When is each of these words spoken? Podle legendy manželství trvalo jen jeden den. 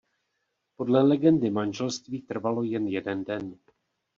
Podle 0.75 1.03
legendy 1.03 1.49
manželství 1.51 2.21
trvalo 2.21 2.63
jen 2.63 2.87
jeden 2.87 3.23
den. 3.23 3.57